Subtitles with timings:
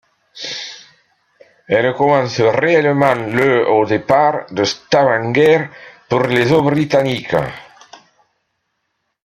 [1.67, 5.69] Elle commence réellement le au départ de Stavanger
[6.09, 7.35] pour les eaux britanniques.